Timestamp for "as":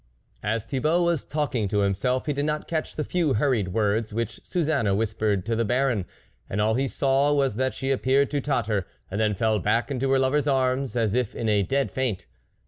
0.41-0.65, 10.95-11.13